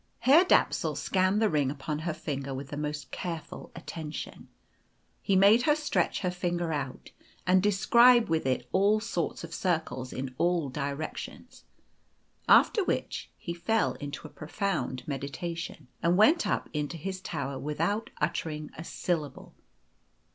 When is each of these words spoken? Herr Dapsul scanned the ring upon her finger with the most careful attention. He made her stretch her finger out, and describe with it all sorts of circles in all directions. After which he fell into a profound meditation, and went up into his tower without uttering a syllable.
Herr 0.21 0.43
Dapsul 0.43 0.95
scanned 0.95 1.39
the 1.39 1.47
ring 1.47 1.69
upon 1.69 1.99
her 1.99 2.13
finger 2.15 2.55
with 2.55 2.69
the 2.69 2.75
most 2.75 3.11
careful 3.11 3.71
attention. 3.75 4.47
He 5.21 5.35
made 5.35 5.61
her 5.69 5.75
stretch 5.75 6.21
her 6.21 6.31
finger 6.31 6.73
out, 6.73 7.11
and 7.45 7.61
describe 7.61 8.27
with 8.27 8.47
it 8.47 8.67
all 8.71 8.99
sorts 8.99 9.43
of 9.43 9.53
circles 9.53 10.11
in 10.11 10.33
all 10.39 10.69
directions. 10.69 11.65
After 12.49 12.83
which 12.83 13.29
he 13.37 13.53
fell 13.53 13.93
into 13.93 14.25
a 14.25 14.31
profound 14.31 15.07
meditation, 15.07 15.87
and 16.01 16.17
went 16.17 16.47
up 16.47 16.67
into 16.73 16.97
his 16.97 17.21
tower 17.21 17.59
without 17.59 18.09
uttering 18.19 18.71
a 18.75 18.83
syllable. 18.83 19.53